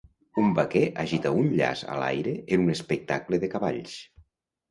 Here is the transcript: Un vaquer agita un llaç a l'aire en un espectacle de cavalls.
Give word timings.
Un 0.43 0.53
vaquer 0.59 0.79
agita 1.01 1.33
un 1.41 1.51
llaç 1.59 1.83
a 1.95 1.99
l'aire 2.03 2.33
en 2.57 2.63
un 2.65 2.73
espectacle 2.77 3.41
de 3.45 3.51
cavalls. 3.55 3.93